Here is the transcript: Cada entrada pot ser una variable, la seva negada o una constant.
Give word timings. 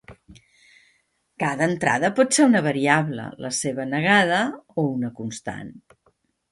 Cada 1.43 1.67
entrada 1.73 2.11
pot 2.21 2.39
ser 2.39 2.47
una 2.47 2.63
variable, 2.69 3.29
la 3.47 3.55
seva 3.61 3.89
negada 3.95 4.43
o 4.85 4.89
una 4.99 5.15
constant. 5.23 5.75